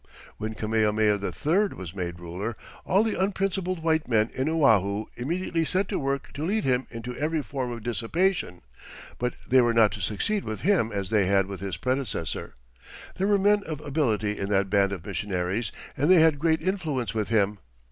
When 0.37 0.55
Kamehameha 0.55 1.19
III 1.23 1.75
was 1.75 1.93
made 1.95 2.19
ruler, 2.19 2.57
all 2.87 3.03
the 3.03 3.13
unprincipled 3.23 3.83
white 3.83 4.07
men 4.07 4.31
in 4.33 4.49
Oahu 4.49 5.05
immediately 5.15 5.63
set 5.63 5.87
to 5.89 5.99
work 5.99 6.33
to 6.33 6.43
lead 6.43 6.63
him 6.63 6.87
into 6.89 7.15
every 7.17 7.43
form 7.43 7.71
of 7.71 7.83
dissipation, 7.83 8.63
but 9.19 9.35
they 9.47 9.61
were 9.61 9.75
not 9.75 9.91
to 9.91 10.01
succeed 10.01 10.43
with 10.43 10.61
him 10.61 10.91
as 10.91 11.11
they 11.11 11.25
had 11.27 11.45
with 11.45 11.59
his 11.59 11.77
predecessor. 11.77 12.55
There 13.17 13.27
were 13.27 13.37
men 13.37 13.61
of 13.65 13.79
ability 13.79 14.39
in 14.39 14.49
that 14.49 14.71
band 14.71 14.91
of 14.91 15.05
missionaries, 15.05 15.71
and 15.95 16.09
they 16.09 16.15
had 16.19 16.39
great 16.39 16.63
influence 16.63 17.13
with 17.13 17.27
him. 17.27 17.59